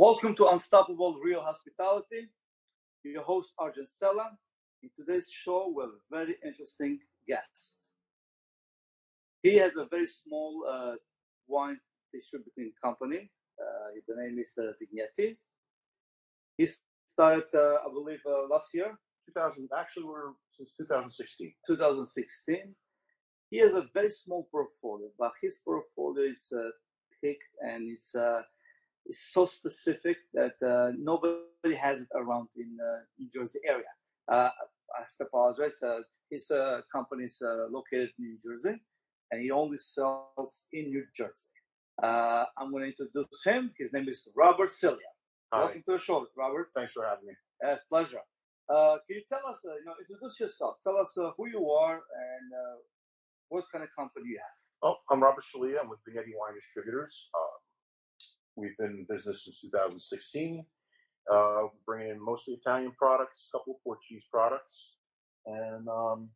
Welcome 0.00 0.36
to 0.36 0.46
Unstoppable 0.46 1.18
Real 1.20 1.42
Hospitality. 1.42 2.28
Your 3.02 3.24
host, 3.24 3.52
Arjen 3.58 3.84
Sella. 3.84 4.30
In 4.80 4.90
today's 4.96 5.28
show, 5.28 5.74
we 5.76 5.82
have 5.82 5.90
a 5.90 6.16
very 6.24 6.36
interesting 6.46 7.00
guest. 7.26 7.90
He 9.42 9.56
has 9.56 9.74
a 9.74 9.86
very 9.86 10.06
small 10.06 10.64
uh, 10.70 10.92
wine 11.48 11.80
distributing 12.14 12.70
company. 12.80 13.32
Uh, 13.60 13.98
the 14.06 14.14
name 14.22 14.38
is 14.38 14.56
uh, 14.56 14.70
Vigneti. 14.80 15.36
He 16.56 16.68
started, 17.04 17.52
uh, 17.52 17.78
I 17.84 17.92
believe, 17.92 18.20
uh, 18.24 18.46
last 18.48 18.72
year, 18.72 18.96
2000. 19.26 19.68
Actually, 19.76 20.04
we're 20.04 20.30
since 20.56 20.70
2016. 20.78 21.54
2016. 21.66 22.56
He 23.50 23.58
has 23.58 23.74
a 23.74 23.88
very 23.92 24.10
small 24.10 24.46
portfolio, 24.52 25.08
but 25.18 25.32
his 25.42 25.58
portfolio 25.58 26.30
is 26.30 26.52
uh, 26.56 26.70
picked 27.20 27.48
and 27.66 27.90
it's 27.90 28.14
it's 29.08 29.32
so 29.32 29.46
specific 29.46 30.16
that 30.34 30.54
uh, 30.62 30.92
nobody 30.98 31.74
has 31.80 32.02
it 32.02 32.08
around 32.14 32.48
in 32.56 32.76
uh, 32.80 33.00
New 33.18 33.28
Jersey 33.34 33.60
area. 33.66 33.92
Uh, 34.30 34.50
I 34.96 35.00
have 35.00 35.12
to 35.18 35.24
apologize. 35.24 35.82
Uh, 35.82 36.00
his 36.30 36.50
uh, 36.50 36.82
company 36.92 37.24
is 37.24 37.42
uh, 37.42 37.66
located 37.70 38.10
in 38.18 38.26
New 38.26 38.38
Jersey, 38.38 38.76
and 39.30 39.42
he 39.42 39.50
only 39.50 39.78
sells 39.78 40.64
in 40.72 40.90
New 40.90 41.04
Jersey. 41.14 41.48
Uh, 42.02 42.44
I'm 42.58 42.70
going 42.70 42.84
to 42.84 42.90
introduce 42.90 43.44
him. 43.44 43.72
His 43.76 43.92
name 43.92 44.08
is 44.08 44.28
Robert 44.36 44.70
Cilia. 44.70 45.12
Hi. 45.52 45.60
Welcome 45.60 45.82
to 45.86 45.92
the 45.92 45.98
show, 45.98 46.26
Robert. 46.36 46.68
Thanks 46.74 46.92
for 46.92 47.04
having 47.06 47.26
me. 47.26 47.34
Uh, 47.66 47.76
pleasure. 47.88 48.20
Uh, 48.68 48.98
can 49.06 49.16
you 49.16 49.22
tell 49.26 49.40
us, 49.48 49.64
uh, 49.64 49.74
you 49.74 49.84
know, 49.86 49.94
introduce 49.98 50.38
yourself. 50.38 50.76
Tell 50.84 50.96
us 50.98 51.16
uh, 51.16 51.30
who 51.36 51.48
you 51.48 51.70
are 51.70 51.94
and 51.94 52.46
uh, 52.52 52.76
what 53.48 53.64
kind 53.72 53.82
of 53.82 53.88
company 53.96 54.26
you 54.28 54.38
have. 54.38 54.58
Oh, 54.82 54.96
I'm 55.10 55.22
Robert 55.22 55.42
Shalia. 55.42 55.80
I'm 55.80 55.88
with 55.88 56.00
Vignetti 56.06 56.36
Wine 56.36 56.54
Distributors. 56.54 57.30
Uh, 57.34 57.57
we've 58.58 58.76
been 58.76 58.90
in 58.90 59.06
business 59.08 59.44
since 59.44 59.60
2016. 59.60 60.64
Uh, 61.30 61.62
bringing 61.86 62.10
in 62.12 62.24
mostly 62.24 62.54
Italian 62.54 62.92
products, 62.98 63.48
a 63.52 63.58
couple 63.58 63.74
of 63.74 63.82
Portuguese 63.84 64.24
products, 64.32 64.94
and 65.46 65.86
um, 65.88 66.30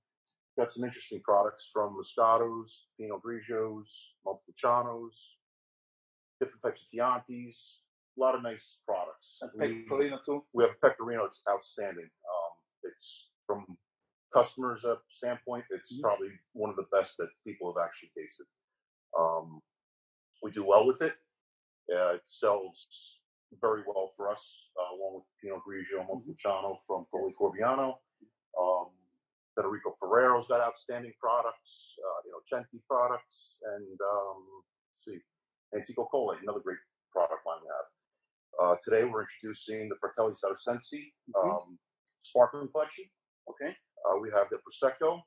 got 0.58 0.70
some 0.70 0.84
interesting 0.84 1.20
products 1.24 1.70
from 1.72 1.96
Moscatos, 1.96 2.70
Pinot 3.00 3.20
Grigios, 3.26 3.88
Montepulcianos, 4.26 5.14
different 6.40 6.62
types 6.62 6.82
of 6.82 6.88
Chiantis. 6.94 7.76
A 8.18 8.20
lot 8.20 8.34
of 8.34 8.42
nice 8.42 8.78
products. 8.86 9.38
And 9.40 9.50
We- 9.54 9.82
Pecorino 9.84 10.18
too. 10.26 10.44
we 10.52 10.64
have 10.64 10.78
Pecorino. 10.82 11.24
It's 11.24 11.40
outstanding. 11.48 12.04
Um, 12.04 12.52
it's 12.84 13.30
from 13.46 13.64
customers' 14.34 14.84
standpoint, 15.08 15.64
it's 15.70 15.96
Mhm. 15.96 16.02
probably 16.02 16.38
one 16.52 16.68
of 16.68 16.76
the 16.76 16.86
best 16.92 17.16
that 17.18 17.30
people 17.46 17.72
have 17.72 17.82
actually 17.82 18.10
tasted. 18.16 18.46
Um, 19.18 19.62
we 20.42 20.50
do 20.50 20.64
well 20.66 20.86
with 20.86 21.00
it. 21.00 21.16
Uh, 21.92 22.14
it 22.14 22.22
sells 22.24 23.18
very 23.60 23.82
well 23.86 24.12
for 24.16 24.30
us, 24.30 24.68
uh, 24.80 24.94
along 24.96 25.20
with 25.20 25.24
Pinot 25.42 25.60
Grigio 25.68 26.06
Montepulciano 26.08 26.78
from 26.86 27.04
Poli 27.10 27.34
Corbiano. 27.38 27.94
Um, 28.58 28.86
Federico 29.54 29.94
Ferrero's 30.00 30.46
got 30.48 30.60
outstanding 30.62 31.12
products, 31.20 31.94
uh, 32.00 32.20
you 32.24 32.32
know, 32.32 32.40
Centi 32.48 32.80
products, 32.88 33.58
and 33.76 33.98
um, 34.00 34.44
let's 34.96 35.04
see, 35.06 35.20
Antico 35.76 36.08
Cola, 36.10 36.38
another 36.42 36.60
great 36.60 36.78
product 37.12 37.44
line 37.46 37.58
we 37.62 37.68
have. 37.68 37.86
Uh, 38.60 38.76
today 38.82 39.04
we're 39.04 39.22
introducing 39.22 39.88
the 39.90 39.96
Fratelli 39.96 40.32
Sarsensi 40.32 41.12
Mhm. 41.34 41.50
um, 41.62 41.78
sparkling 42.22 42.68
collection. 42.72 43.04
Okay. 43.48 43.76
Uh, 44.06 44.16
we 44.18 44.30
have 44.30 44.48
the 44.48 44.56
Prosecco 44.58 45.20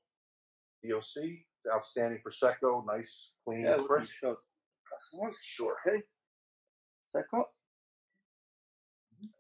DOC, 0.84 1.46
outstanding 1.72 2.22
Prosecco, 2.26 2.84
nice, 2.86 3.34
clean, 3.44 3.62
Yeah, 3.62 3.84
crisp. 3.86 4.14
customers. 4.92 5.40
Sure. 5.44 5.78
Okay. 5.86 6.02
Second. 7.08 7.46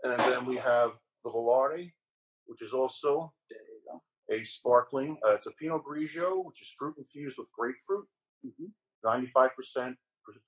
And 0.04 0.20
then 0.20 0.46
we 0.46 0.58
have 0.58 0.92
the 1.24 1.30
Volare, 1.30 1.92
which 2.46 2.62
is 2.62 2.74
also 2.74 3.34
There 3.50 3.60
you 3.60 3.82
go. 3.92 4.02
a 4.30 4.44
sparkling. 4.46 5.18
Uh, 5.26 5.32
it's 5.36 5.48
a 5.48 5.52
Pinot 5.52 5.84
Grigio, 5.84 6.44
which 6.46 6.62
is 6.62 6.74
fruit 6.78 6.96
infused 6.98 7.38
with 7.38 7.48
grapefruit. 7.52 8.08
Mhm. 8.46 8.74
95% 9.04 9.98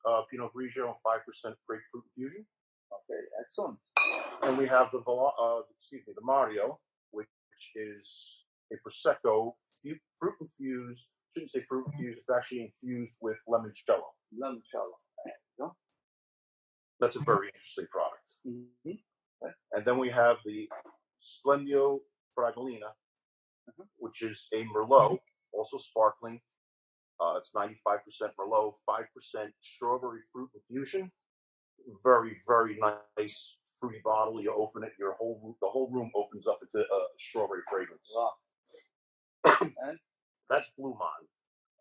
uh, 0.05 0.23
Pinot 0.31 0.51
Grigio 0.53 0.87
and 0.87 0.95
5% 1.03 1.55
grapefruit 1.67 2.03
infusion. 2.05 2.47
Okay, 2.91 3.21
excellent. 3.39 3.79
And 4.43 4.57
we 4.57 4.67
have 4.67 4.91
the 4.91 4.99
uh, 4.99 5.61
excuse 5.77 6.03
me, 6.07 6.13
the 6.15 6.21
Mario, 6.23 6.79
which 7.11 7.27
is 7.75 8.45
a 8.71 8.75
prosecco 8.77 9.53
fruit 10.19 10.35
infused. 10.41 11.09
Shouldn't 11.33 11.51
say 11.51 11.61
fruit 11.61 11.85
infused. 11.87 12.19
It's 12.19 12.29
actually 12.35 12.61
infused 12.63 13.15
with 13.21 13.37
limoncello. 13.47 14.07
Limoncello. 14.33 14.95
There 15.25 15.33
you 15.57 15.65
go. 15.65 15.75
That's 16.99 17.15
a 17.15 17.19
very 17.21 17.47
interesting 17.53 17.87
product. 17.91 18.31
Mhm. 18.45 18.99
And 19.73 19.85
then 19.85 19.97
we 19.97 20.09
have 20.09 20.37
the 20.45 20.69
Splendio 21.21 21.99
Fragolina, 22.37 22.93
Mhm. 23.69 23.87
which 23.97 24.21
is 24.21 24.47
a 24.53 24.63
Merlot, 24.65 25.19
also 25.51 25.77
sparkling. 25.77 26.41
Uh, 27.19 27.35
it's 27.37 27.53
95% 27.53 28.35
Merlot, 28.37 28.75
5% 28.85 29.53
strawberry 29.61 30.21
fruit 30.31 30.49
infusion. 30.53 31.11
Very, 32.03 32.41
very 32.47 32.77
nice 33.17 33.57
fruity 33.79 34.01
bottle. 34.03 34.41
You 34.41 34.53
open 34.53 34.83
it, 34.83 34.93
your 34.97 35.13
whole 35.13 35.57
the 35.61 35.69
whole 35.69 35.89
room 35.91 36.11
opens 36.15 36.47
up 36.47 36.59
into 36.61 36.79
a 36.79 37.07
strawberry 37.19 37.61
fragrance. 37.69 38.11
Wow. 38.13 38.33
and 39.83 39.99
That's 40.49 40.69
Blue 40.77 40.95
Mon. 40.97 41.27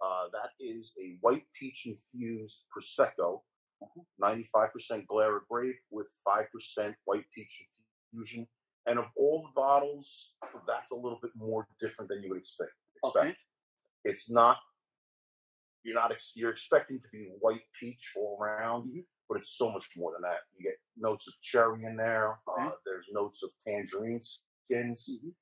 Uh, 0.01 0.29
that 0.31 0.51
is 0.61 0.93
a 1.01 1.17
white 1.21 1.47
peach 1.55 1.87
infused 1.87 2.65
prosecco. 2.75 3.43
95% 4.23 5.07
Glera 5.07 5.41
grape 5.51 5.77
with 5.91 6.11
5% 6.27 6.95
white 7.05 7.25
peach 7.35 7.63
infusion. 8.13 8.47
And 8.87 8.99
of 8.99 9.07
all 9.17 9.43
the 9.43 9.61
bottles, 9.61 10.35
that's 10.67 10.93
a 10.93 10.95
little 10.95 11.19
bit 11.21 11.33
more 11.37 11.67
different 11.81 12.09
than 12.09 12.23
you 12.23 12.31
would 12.31 12.39
expect. 12.39 12.71
expect. 13.03 13.17
okay. 13.27 13.37
It's 14.05 14.31
not. 14.31 14.59
You're 15.83 15.95
not. 15.97 16.13
You're 16.35 16.51
expecting 16.51 17.01
to 17.01 17.09
be 17.13 17.29
white 17.41 17.63
peach 17.79 18.13
all 18.17 18.39
around, 18.41 18.85
Mhm. 18.87 19.07
but 19.29 19.39
it's 19.39 19.51
so 19.51 19.71
much 19.71 19.89
more 19.97 20.13
than 20.13 20.23
that. 20.23 20.41
You 20.57 20.63
get 20.63 20.79
notes 20.97 21.27
of 21.29 21.35
cherry 21.43 21.85
in 21.85 21.97
there. 21.97 22.41
Okay. 22.49 22.63
Uh, 22.67 22.77
there's 22.85 23.09
notes 23.13 23.43
of 23.43 23.51
tangerine 23.67 24.21
skins, 24.21 25.09
Mhm. 25.11 25.35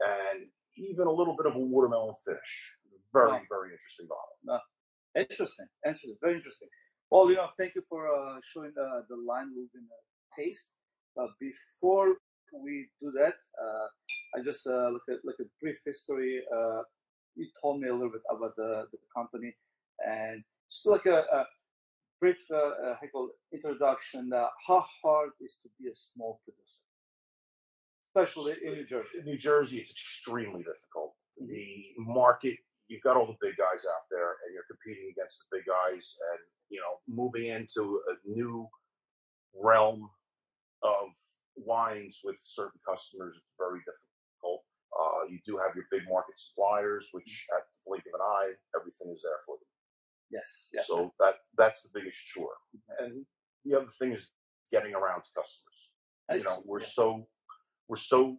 and 0.00 0.52
even 0.76 1.06
a 1.06 1.12
little 1.12 1.36
bit 1.36 1.46
of 1.46 1.54
a 1.54 1.58
watermelon 1.58 2.14
finish. 2.24 2.76
Very, 3.12 3.32
Wow. 3.32 3.46
very 3.48 3.72
interesting 3.72 4.06
bottle. 4.06 4.62
Interesting. 5.14 5.68
Interesting. 5.84 6.18
Very 6.20 6.34
interesting. 6.34 6.68
Well, 7.10 7.30
you 7.30 7.36
know, 7.36 7.48
thank 7.56 7.74
you 7.74 7.82
for 7.88 8.08
uh, 8.08 8.40
showing 8.42 8.72
uh, 8.78 9.02
the 9.08 9.16
line 9.16 9.54
going 9.54 9.68
to 9.72 10.42
taste. 10.42 10.68
Uh, 11.18 11.26
before 11.40 12.16
we 12.62 12.88
do 13.00 13.12
that, 13.12 13.34
uh, 13.62 13.86
I 14.38 14.42
just 14.42 14.66
uh, 14.66 14.88
look 14.90 15.02
at 15.08 15.24
like 15.24 15.36
a 15.40 15.44
brief 15.60 15.78
history. 15.84 16.42
Uh, 16.54 16.82
you 17.36 17.46
told 17.62 17.80
me 17.80 17.88
a 17.88 17.92
little 17.92 18.10
bit 18.10 18.22
about 18.30 18.56
the, 18.56 18.86
the 18.90 18.98
company 19.14 19.54
and 20.04 20.42
just 20.70 20.86
like 20.86 21.06
a, 21.06 21.24
a 21.32 21.46
brief 22.20 22.38
uh, 22.50 22.56
uh, 22.56 22.96
introduction. 23.52 24.32
Uh, 24.32 24.48
how 24.66 24.84
hard 25.02 25.30
is 25.40 25.56
to 25.62 25.68
be 25.80 25.88
a 25.88 25.94
small 25.94 26.40
producer, 26.44 26.80
especially 28.10 28.54
in 28.66 28.74
New 28.74 28.84
Jersey? 28.84 29.18
In 29.18 29.24
New 29.26 29.38
Jersey, 29.38 29.78
it's 29.78 29.90
extremely 29.90 30.62
difficult. 30.64 31.14
The 31.38 31.84
market, 31.98 32.56
you've 32.88 33.02
got 33.02 33.16
all 33.16 33.26
the 33.26 33.36
big 33.40 33.56
guys 33.56 33.84
out 33.86 34.06
there, 34.10 34.36
and 34.44 34.54
you're 34.54 34.68
competing 34.70 35.10
against 35.10 35.40
the 35.40 35.56
big 35.58 35.66
guys, 35.66 36.16
and 36.32 36.40
you 36.68 36.80
know, 36.80 36.98
moving 37.08 37.46
into 37.46 38.00
a 38.10 38.28
new 38.28 38.66
realm 39.54 40.08
of 40.82 41.08
wines 41.56 42.20
with 42.24 42.36
certain 42.40 42.80
customers, 42.88 43.34
it's 43.36 43.54
very 43.58 43.78
difficult. 43.80 44.62
Uh, 44.98 45.26
you 45.28 45.38
do 45.46 45.56
have 45.58 45.74
your 45.74 45.84
big 45.90 46.02
market 46.08 46.38
suppliers, 46.38 47.08
which 47.12 47.46
at 47.54 47.62
the 47.62 47.74
blink 47.86 48.04
of 48.06 48.18
an 48.18 48.24
eye, 48.24 48.52
everything 48.78 49.12
is 49.14 49.22
there 49.22 49.40
for 49.46 49.56
them. 49.56 49.66
Yes. 50.30 50.70
Yes. 50.72 50.86
so 50.88 51.12
that 51.20 51.36
that's 51.56 51.82
the 51.82 51.88
biggest 51.94 52.18
chore. 52.26 52.56
And 52.98 53.24
the 53.64 53.76
other 53.76 53.90
thing 53.98 54.12
is 54.12 54.32
getting 54.72 54.94
around 54.94 55.22
to 55.22 55.28
customers. 55.36 55.90
You 56.32 56.42
know, 56.42 56.62
we're 56.64 56.80
Yeah. 56.80 56.86
so 56.86 57.28
we're 57.88 57.96
so 57.96 58.38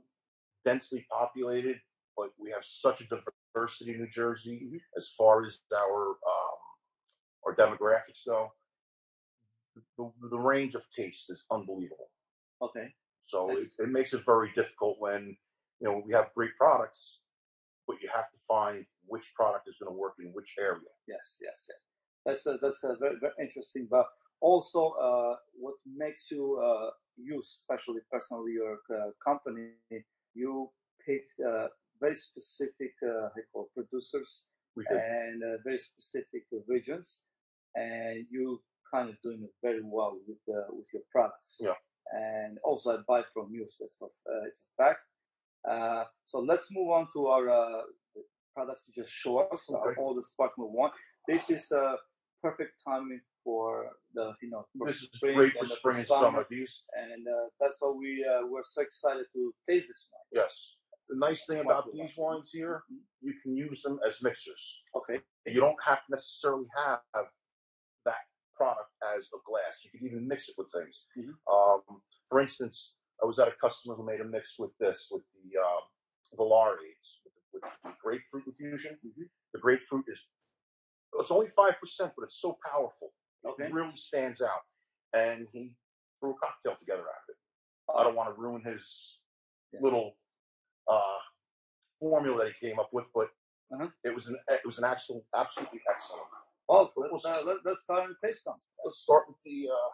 densely 0.65 1.05
populated, 1.09 1.79
but 2.17 2.31
we 2.37 2.51
have 2.51 2.65
such 2.65 2.99
a 3.01 3.05
diversity 3.05 3.36
in 3.55 3.97
New 3.97 4.07
Jersey 4.09 4.59
Mhm. 4.63 4.79
as 4.97 5.09
far 5.17 5.43
as 5.45 5.61
our 5.75 6.09
um, 6.11 6.59
our 7.45 7.55
demographics 7.55 8.25
go. 8.25 8.51
The, 9.97 10.11
the 10.29 10.39
range 10.39 10.75
of 10.75 10.89
taste 10.89 11.29
is 11.29 11.43
unbelievable. 11.51 12.09
okay. 12.61 12.93
So 13.25 13.47
Nice. 13.47 13.63
it, 13.63 13.71
it 13.79 13.89
makes 13.89 14.13
it 14.13 14.23
very 14.25 14.51
difficult 14.53 14.99
when 14.99 15.37
you 15.79 15.87
know 15.87 16.01
we 16.05 16.13
have 16.13 16.33
great 16.33 16.55
products, 16.57 17.21
but 17.87 18.01
you 18.01 18.09
have 18.09 18.29
to 18.31 18.37
find 18.47 18.85
which 19.05 19.33
product 19.35 19.67
is 19.67 19.77
going 19.79 19.91
to 19.93 19.97
work 19.97 20.15
in 20.19 20.31
which 20.33 20.55
area. 20.59 20.91
Yes, 21.07 21.37
yes, 21.41 21.67
yes. 21.69 21.81
That's 22.25 22.45
a, 22.45 22.57
that's 22.61 22.83
a 22.83 22.95
very, 22.99 23.17
very 23.19 23.33
interesting. 23.41 23.87
But 23.89 24.05
also, 24.41 24.91
uh, 25.07 25.35
what 25.53 25.75
makes 25.85 26.31
you 26.31 26.43
uh, 26.67 26.89
you, 27.17 27.39
especially 27.39 28.01
personally, 28.11 28.53
your 28.53 28.79
uh, 28.97 29.11
company, 29.23 29.71
you 30.33 30.69
pick 31.05 31.25
uh, 31.45 31.67
very 31.99 32.15
specific 32.15 32.93
uh, 33.03 33.29
you 33.35 33.43
call 33.53 33.69
producers 33.73 34.43
and 34.75 35.41
uh, 35.43 35.57
very 35.63 35.79
specific 35.79 36.43
regions, 36.67 37.19
and 37.75 38.25
you 38.29 38.61
kind 38.93 39.09
of 39.09 39.15
doing 39.23 39.41
it 39.43 39.53
very 39.63 39.81
well 39.83 40.13
with 40.27 40.37
uh, 40.55 40.67
with 40.69 40.87
your 40.93 41.03
products. 41.11 41.59
Yeah. 41.61 41.73
and 42.13 42.57
also 42.63 42.85
I 42.95 42.97
buy 43.07 43.21
from 43.33 43.47
you. 43.51 43.65
So 43.67 43.83
it's, 43.85 43.99
a, 44.01 44.05
uh, 44.05 44.47
it's 44.49 44.63
a 44.67 44.83
fact. 44.83 45.03
Uh, 45.69 46.03
so 46.23 46.39
let's 46.39 46.67
move 46.71 46.89
on 46.97 47.07
to 47.13 47.27
our 47.27 47.49
uh, 47.49 47.81
products 48.55 48.85
you 48.87 48.93
just 49.03 49.13
show 49.13 49.39
us, 49.39 49.69
Okay. 49.69 49.99
all 49.99 50.13
the 50.15 50.23
Sparkle 50.23 50.71
One. 50.71 50.91
This 51.27 51.49
is 51.49 51.69
a 51.71 51.95
perfect 52.41 52.73
timing 52.87 53.19
for 53.43 53.89
the, 54.13 54.25
you 54.41 54.49
know, 54.49 54.63
for 54.77 54.87
This 54.87 55.01
is 55.03 55.09
spring 55.13 55.35
great 55.35 55.53
for 55.53 55.59
and 55.59 55.69
the 55.69 55.75
spring 55.75 55.97
and 55.97 56.05
summer. 56.05 56.45
These, 56.49 56.83
And 57.03 57.21
uh, 57.27 57.47
that's 57.59 57.77
why 57.81 57.91
we 57.91 58.11
uh, 58.31 58.43
we're 58.49 58.63
so 58.63 58.81
excited 58.87 59.25
to 59.35 59.41
taste 59.67 59.87
this 59.89 60.07
one. 60.11 60.25
yes. 60.43 60.75
The 61.09 61.15
nice 61.15 61.45
thing 61.45 61.59
about 61.59 61.91
these 61.93 62.17
wines 62.17 62.51
here, 62.51 62.83
Mhm. 62.91 63.03
you 63.21 63.39
can 63.41 63.55
use 63.55 63.81
them 63.81 63.99
as 64.05 64.21
mixers. 64.21 64.83
Okay. 64.95 65.23
You 65.45 65.61
don't 65.61 65.81
have 65.83 66.05
to 66.05 66.11
necessarily 66.11 66.67
have 66.75 67.01
that 68.03 68.27
product 68.55 68.91
as 69.15 69.29
a 69.33 69.37
glass. 69.45 69.83
You 69.85 69.91
can 69.91 70.05
even 70.07 70.27
mix 70.27 70.49
it 70.49 70.55
with 70.57 70.69
things. 70.71 71.07
Mhm. 71.15 71.37
Um, 71.47 72.03
for 72.29 72.41
instance, 72.41 72.95
I 73.21 73.25
was 73.25 73.39
at 73.39 73.47
a 73.47 73.55
customer 73.55 73.95
who 73.95 74.03
made 74.03 74.19
a 74.21 74.25
mix 74.25 74.59
with 74.59 74.75
this, 74.77 75.09
with 75.09 75.23
the 75.33 75.85
Valari's, 76.35 77.21
with, 77.23 77.33
with 77.53 77.61
the 77.83 77.95
grapefruit 78.01 78.45
infusion. 78.45 78.99
Mhm. 79.03 79.29
The 79.53 79.59
grapefruit 79.59 80.05
is, 80.09 80.29
it's 81.13 81.31
only 81.31 81.49
5%, 81.51 82.13
but 82.15 82.23
it's 82.23 82.35
so 82.37 82.59
powerful. 82.65 83.13
Okay. 83.45 83.65
It 83.67 83.73
really 83.73 83.95
stands 83.95 84.41
out. 84.41 84.65
And 85.13 85.47
he 85.53 85.75
threw 86.19 86.31
a 86.35 86.39
cocktail 86.39 86.75
together 86.75 87.07
out 87.09 87.23
of 87.23 87.29
it. 87.29 87.37
I 87.95 88.03
don't 88.03 88.15
want 88.15 88.27
to 88.35 88.39
ruin 88.39 88.61
his 88.63 89.19
Yeah. 89.71 89.79
little 89.81 90.17
uh, 90.87 91.19
formula 91.99 92.37
that 92.45 92.53
he 92.59 92.67
came 92.67 92.79
up 92.79 92.89
with, 92.93 93.05
but 93.13 93.29
Uh-huh. 93.73 93.89
it 94.03 94.13
was 94.15 94.27
an 94.27 94.37
it 94.49 94.65
was 94.65 94.77
an 94.77 94.85
excellent, 94.85 95.25
absolutely 95.35 95.81
excellent. 95.93 96.23
Oh, 96.69 96.87
let's 96.95 97.25
uh, 97.25 97.41
let, 97.45 97.57
let's 97.65 97.81
start 97.81 98.05
and 98.07 98.15
taste 98.23 98.43
some. 98.43 98.55
Let's 98.85 98.99
start 98.99 99.23
with 99.27 99.37
the 99.45 99.69
uh, 99.69 99.91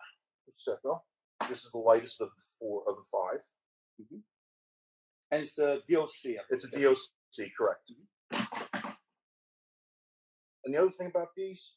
prosecco. 0.48 1.02
This 1.50 1.64
is 1.64 1.72
the 1.72 1.78
lightest 1.80 2.22
of 2.22 2.30
the 2.36 2.44
four 2.60 2.84
of 2.88 2.96
the 2.98 3.04
five. 3.12 3.42
And 5.32 5.42
it's 5.42 5.58
a 5.58 5.80
DOC. 5.90 6.38
It's 6.50 6.66
a. 6.66 6.70
DOC, 6.70 7.50
correct. 7.58 7.92
And 10.66 10.74
the 10.74 10.78
other 10.80 10.92
thing 10.92 11.08
about 11.08 11.30
these, 11.36 11.74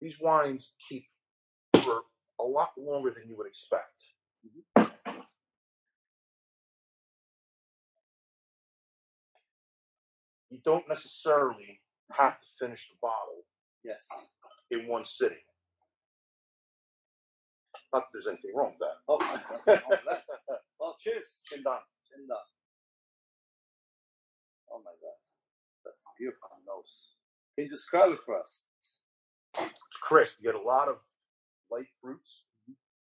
these 0.00 0.18
wines 0.20 0.72
keep 0.88 1.04
for 1.76 2.02
a 2.40 2.44
lot 2.44 2.70
longer 2.76 3.10
than 3.10 3.28
you 3.28 3.36
would 3.36 3.46
expect. 3.46 4.01
Don't 10.64 10.88
necessarily 10.88 11.80
have 12.12 12.38
to 12.40 12.46
finish 12.58 12.88
the 12.88 12.96
bottle 13.00 13.44
Yes. 13.84 14.06
in 14.70 14.86
one 14.86 15.04
sitting. 15.04 15.42
Not 17.92 18.04
that 18.04 18.08
there's 18.12 18.26
anything 18.26 18.52
wrong 18.54 18.74
with 18.78 18.80
that. 18.80 18.96
Oh, 19.08 20.20
well, 20.80 20.96
cheers. 20.98 21.40
Chin 21.46 21.62
down. 21.62 21.80
Chin 22.08 22.26
down. 22.26 22.38
Oh 24.72 24.78
my 24.82 24.92
God, 25.02 25.18
that's 25.84 25.98
beautiful 26.18 26.48
nose. 26.66 27.12
Can 27.54 27.64
you 27.64 27.70
describe 27.70 28.12
it 28.12 28.20
for 28.24 28.38
us? 28.38 28.62
It's 29.58 29.98
crisp. 30.02 30.38
You 30.40 30.50
get 30.52 30.60
a 30.60 30.64
lot 30.64 30.88
of 30.88 30.96
light 31.70 31.88
fruits, 32.00 32.44
mm-hmm. 32.62 32.74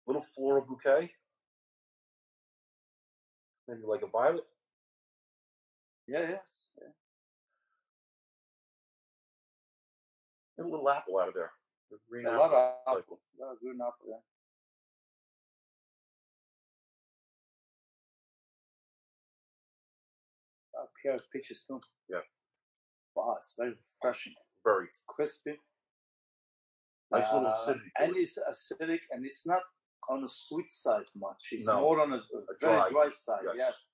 little 0.09 0.27
floral 0.35 0.65
bouquet, 0.67 1.13
maybe 3.69 3.83
like 3.87 4.03
a 4.03 4.09
violet. 4.09 4.47
Yeah, 6.09 6.23
yes. 6.29 6.69
Yeah. 6.81 6.89
Get 10.57 10.67
a 10.67 10.69
little 10.69 10.89
apple 10.89 11.19
out 11.19 11.29
of 11.29 11.35
there. 11.35 11.53
The 11.91 11.99
green 12.09 12.27
A 12.27 12.31
apple. 12.31 12.41
lot 12.41 12.53
of 12.53 12.75
like 12.87 13.03
apple. 13.05 13.21
A 13.41 13.45
lot 13.45 13.53
of 13.53 13.61
green 13.61 13.81
apple. 13.81 14.07
Yeah. 14.09 14.17
Uh, 20.79 20.87
pear 21.03 21.17
peaches 21.33 21.63
too. 21.67 21.81
Yeah. 22.09 22.19
Wow, 23.15 23.37
it's 23.39 23.55
very 23.57 23.71
refreshing, 23.73 24.35
very 24.65 24.89
crispy. 25.07 25.55
nice 27.13 27.33
little 27.33 27.47
Uh, 27.49 27.53
acidity. 27.53 27.91
and 28.01 28.17
it's 28.17 28.39
acidic, 28.39 29.01
and 29.13 29.25
it's 29.25 29.47
not 29.47 29.63
on 30.09 30.21
the 30.21 30.29
sweet 30.29 30.69
side 30.71 31.09
much. 31.15 31.53
It's 31.53 31.67
No. 31.67 31.81
more 31.81 32.01
on 32.01 32.13
a, 32.13 32.17
a 32.17 32.21
very 32.59 32.81
dry, 32.81 32.89
dry, 32.89 33.11
side. 33.11 33.45
yes. 33.45 33.57
Yes. 33.57 33.87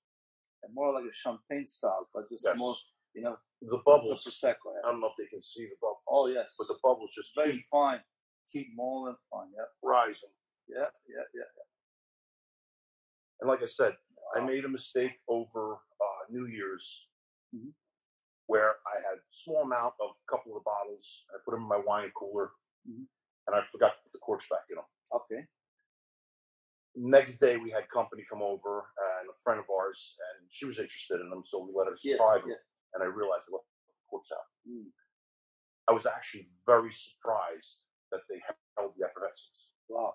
and 0.63 0.75
more 0.75 0.93
like 0.93 1.05
a 1.09 1.13
champagne 1.13 1.65
style, 1.67 2.09
but 2.13 2.29
just 2.29 2.45
Yes. 2.45 2.59
more, 2.59 2.75
you 3.15 3.23
know, 3.23 3.37
the 3.63 3.79
bubbles. 3.85 4.25
prosecco. 4.25 4.73
I 4.85 4.91
don't 4.91 5.01
know 5.01 5.09
if 5.09 5.17
they 5.19 5.27
can 5.27 5.43
see 5.43 5.67
the 5.67 5.77
bubbles. 5.81 6.03
Oh 6.09 6.27
yes, 6.29 6.55
But 6.59 6.69
the 6.69 6.79
bubbles 6.83 7.13
just 7.15 7.33
very 7.35 7.53
keep 7.53 7.65
fine, 7.71 8.01
small 8.51 9.09
and 9.09 9.17
fine. 9.31 9.49
Yeah, 9.57 9.65
rising. 9.83 10.31
yeah, 10.69 10.87
yeah, 11.09 11.25
yeah. 11.35 11.43
And 13.41 13.49
like 13.49 13.63
I 13.63 13.67
said, 13.67 13.93
I 14.37 14.41
made 14.41 14.65
a 14.65 14.69
mistake 14.69 15.13
over 15.29 15.75
uh, 15.75 16.25
New 16.31 16.47
Year's 16.47 17.09
Mhm. 17.55 17.75
where 18.47 18.77
I 18.87 18.97
had 19.01 19.19
a 19.19 19.23
small 19.31 19.63
amount 19.63 19.95
of 20.01 20.11
a 20.11 20.31
couple 20.31 20.53
of 20.57 20.63
the 20.63 20.65
bottles. 20.65 21.25
I 21.35 21.39
put 21.45 21.53
them 21.53 21.63
in 21.63 21.69
my 21.69 21.79
wine 21.79 22.11
cooler 22.13 22.53
Mhm. 22.89 23.07
and 23.47 23.57
I 23.57 23.63
forgot 23.63 23.97
to 23.97 24.03
put 24.03 24.13
the 24.13 24.19
corks 24.19 24.49
back 24.49 24.65
in 24.71 24.77
them. 24.77 24.85
Okay. 25.13 25.49
Next 26.97 27.39
day, 27.39 27.57
we 27.57 27.71
had 27.71 27.89
company 27.89 28.25
come 28.29 28.43
over 28.43 28.93
and 29.21 29.31
a 29.31 29.35
friend 29.45 29.61
of 29.61 29.71
ours, 29.71 30.17
and 30.19 30.49
she 30.51 30.67
was 30.67 30.79
interested 30.79 31.21
in 31.21 31.31
them, 31.31 31.45
so 31.45 31.61
we 31.65 31.73
let 31.73 31.87
her 31.87 31.97
Yes. 32.03 32.19
try 32.19 32.39
them. 32.39 32.57
And 32.95 33.03
I 33.03 33.07
realized 33.07 33.47
I 33.49 33.55
left 33.55 33.67
the 33.89 33.95
corks 34.11 34.31
out. 34.33 34.47
Mm. 34.69 34.91
I 35.89 35.93
was 35.93 36.07
actually 36.07 36.49
very 36.67 36.93
surprised 36.93 37.79
that 38.11 38.21
they 38.29 38.41
held 38.77 38.93
the 38.99 39.05
effervescence. 39.07 39.69
Wow. 39.89 40.15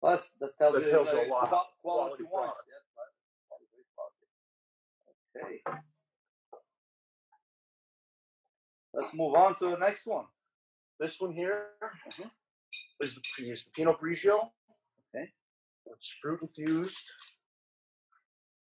Well, 0.00 0.20
that 0.40 0.58
tells 0.58 0.74
That 0.74 0.84
you 0.84 0.90
tells 0.90 1.08
you 1.12 1.20
a 1.22 1.28
lot. 1.30 1.48
qua- 1.48 1.66
quality, 1.80 2.24
Quality 2.24 2.24
wines. 2.24 2.56
Yes, 2.68 2.82
right. 2.98 3.14
Quality, 3.48 3.66
great 3.72 3.88
quality. 3.94 5.62
Okay. 5.70 5.80
Let's 8.92 9.14
move 9.14 9.34
on 9.34 9.56
to 9.56 9.70
the 9.70 9.78
next 9.78 10.06
one. 10.06 10.26
This 11.00 11.20
one 11.20 11.32
here 11.32 11.70
Mhm. 12.06 12.30
is 13.00 13.14
the, 13.16 13.50
is 13.50 13.64
the 13.64 13.70
Pinot 13.72 13.98
Grigio. 13.98 14.52
Okay. 15.14 15.32
It's 15.86 16.10
fruit 16.20 16.42
infused 16.42 17.04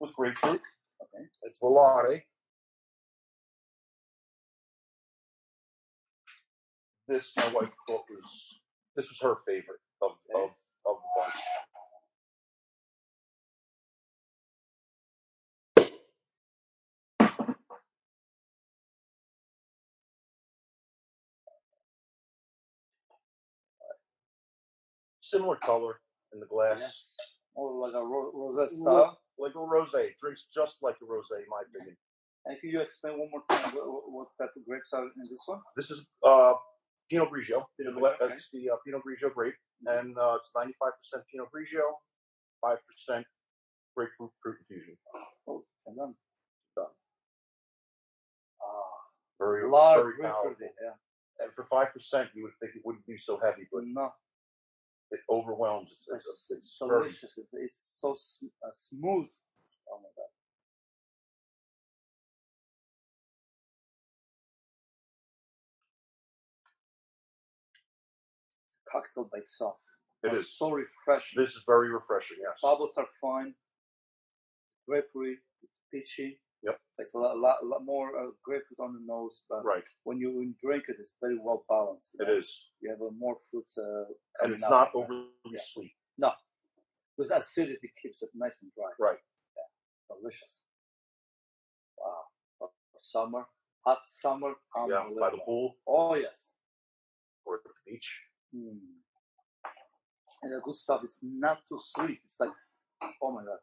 with 0.01 0.15
grapefruit. 0.15 0.63
Okay. 1.03 1.29
It's 1.43 1.59
Volare. 1.59 2.25
This 7.09 7.33
my 7.37 7.49
wife 7.49 7.71
thought 7.87 8.05
was 8.11 8.61
this 8.97 9.09
was 9.09 9.21
her 9.21 9.37
favorite 9.47 9.81
of 10.03 10.13
of, 10.35 10.51
of 10.85 10.97
the 11.03 11.21
bunch. 11.21 11.35
Similar 25.21 25.57
color 25.57 26.01
in 26.33 26.41
the 26.41 26.47
glass. 26.47 26.81
Yes. 26.81 27.17
More 27.57 27.73
like 27.87 27.95
a 27.95 28.05
ro- 28.05 28.33
rosé 28.35 28.69
style. 28.69 29.19
Like 29.39 29.53
a 29.55 29.59
rosé. 29.59 30.07
It 30.11 30.19
drinks 30.21 30.47
just 30.53 30.83
like 30.83 30.97
a 31.03 31.05
rosé, 31.05 31.39
in 31.41 31.49
my 31.49 31.63
opinion. 31.69 31.97
And 32.45 32.59
can 32.61 32.71
you 32.71 32.81
explain 32.81 33.19
one 33.19 33.31
more 33.31 33.43
time 33.51 33.75
what, 33.75 33.87
what- 33.87 34.11
what 34.13 34.29
type 34.41 34.51
of 34.57 34.65
grapes 34.67 34.93
are 34.93 35.03
in 35.03 35.11
this 35.29 35.43
one? 35.47 35.61
This 35.77 35.91
is 35.91 36.07
uh, 36.23 36.55
Pinot 37.11 37.29
Grigio. 37.31 37.65
Pinot 37.79 37.95
The- 37.95 38.01
Grigio, 38.01 38.15
okay. 38.15 38.27
That's 38.29 38.51
the 38.53 38.71
uh, 38.71 38.77
Pinot 38.85 39.03
Grigio 39.07 39.33
grape, 39.33 39.55
and 39.87 40.17
uh, 40.19 40.37
it's 40.39 40.51
95% 40.57 41.23
Pinot 41.31 41.49
Grigio, 41.55 41.83
5% 42.65 43.25
grapefruit 43.97 44.31
fruit 44.43 44.57
infusion. 44.69 44.97
Oh, 45.49 45.65
and 45.87 45.97
then. 45.99 46.15
Done. 46.77 46.87
Ah, 48.61 48.99
Very, 49.39 49.65
a 49.65 49.69
lot 49.69 49.97
very 49.97 50.15
grapefruit. 50.17 50.59
powerful. 50.59 50.67
it, 50.67 50.75
Yeah. 50.83 51.45
And 51.45 51.53
for 51.55 51.65
5%, 51.65 52.29
you 52.35 52.43
would 52.45 52.53
think 52.61 52.75
it 52.77 52.83
wouldn't 52.85 53.07
be 53.07 53.17
so 53.19 53.39
heavy, 53.43 53.69
but 53.71 53.83
no, 53.85 54.11
it 55.11 55.21
overwhelms. 55.31 55.93
It's, 55.93 56.07
it's, 56.09 56.27
it's, 56.27 56.51
it's 56.51 56.51
it's 56.51 56.79
delicious. 56.79 57.39
It, 57.39 57.47
it's 57.53 57.99
so 58.01 58.15
sm- 58.17 58.47
uh, 58.65 58.71
smooth. 58.73 59.29
Oh 59.91 59.99
my 60.03 60.09
god. 60.17 60.33
Cocktail 68.91 69.29
by 69.33 69.39
itself. 69.39 69.77
it 70.25 70.33
is. 70.35 70.57
so 70.57 70.71
refreshing. 70.71 71.41
This 71.41 71.51
is 71.57 71.63
very 71.67 71.91
refreshing, 71.91 72.39
yes. 72.41 72.61
Bubbles 72.63 72.95
are 72.97 73.07
fine. 73.21 73.55
Grapefruit, 74.89 75.39
it's 75.63 75.79
peachy. 75.93 76.41
Yep. 76.63 76.81
It's 76.99 77.15
a 77.15 77.19
lot, 77.19 77.39
lot, 77.39 77.57
lot 77.65 77.85
more 77.85 78.09
uh, 78.19 78.31
grapefruit 78.45 78.79
on 78.81 78.95
the 78.95 79.01
nose, 79.05 79.43
but 79.49 79.65
Right, 79.65 79.87
when 80.05 80.19
you 80.19 80.31
when 80.37 80.55
drink 80.61 80.85
it, 80.89 80.97
it's 80.99 81.15
very 81.21 81.39
well 81.41 81.65
balanced. 81.69 82.17
it 82.19 82.27
know? 82.29 82.35
is. 82.39 82.49
You 82.81 82.91
have 82.91 83.01
uh, 83.03 83.11
more 83.19 83.37
fruits, 83.51 83.77
uh, 83.79 84.05
And 84.43 84.55
it's 84.55 84.69
not 84.69 84.91
overly 84.95 85.29
Yeah. 85.45 85.61
sweet. 85.63 85.95
Because 87.17 87.31
acidity 87.31 87.91
keeps 88.03 88.23
it 88.23 88.31
nice 88.35 88.61
and 88.63 88.71
dry. 88.75 88.91
Right. 89.01 89.19
Yeah, 89.57 90.17
delicious. 90.17 90.59
Wow. 91.99 92.25
For 92.59 92.69
Summer, 93.01 93.47
hot 93.87 94.01
summer, 94.07 94.53
Yeah, 94.89 95.09
by 95.19 95.31
the 95.31 95.39
pool 95.39 95.77
Oh 95.87 96.15
yes. 96.15 96.51
or 97.47 97.57
at 97.57 97.63
the 97.65 97.71
beach. 97.87 98.21
And 100.43 100.53
the 100.53 100.61
good 100.63 100.75
stuff 100.77 101.03
is 101.05 101.19
not 101.23 101.59
too 101.69 101.79
sweet. 101.81 102.21
It's 102.25 102.39
like, 102.41 102.51
oh 103.23 103.33
my 103.33 103.43
god, 103.45 103.59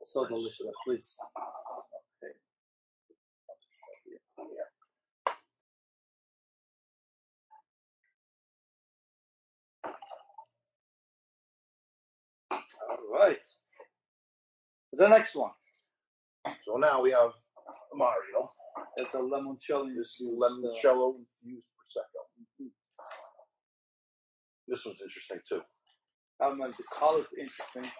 so 0.00 0.22
Nice. 0.22 0.30
delicious. 0.30 0.66
Please. 0.86 1.16
Okay. 2.18 2.34
All 12.90 13.18
right. 13.20 13.46
The 14.92 15.08
next 15.08 15.36
one 15.36 15.52
So 16.66 16.76
now 16.76 17.02
we 17.02 17.12
have 17.12 17.32
Mario. 17.94 18.50
It's 18.98 19.14
a 19.14 19.18
limoncello. 19.18 19.94
This 19.96 20.20
infused, 20.20 20.42
uh, 20.42 20.48
limoncello 20.50 21.16
infused 21.18 21.66
prosecco. 21.78 22.35
This 24.68 24.84
one's 24.84 25.00
interesting 25.02 25.38
too. 25.48 25.62
Uh, 26.40 26.54
know, 26.54 26.76
the 26.76 26.84
color's 26.92 27.28
interesting. 27.38 27.90